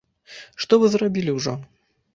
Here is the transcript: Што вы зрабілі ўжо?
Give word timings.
Што 0.65 0.73
вы 0.85 0.91
зрабілі 0.95 1.39
ўжо? 1.39 1.57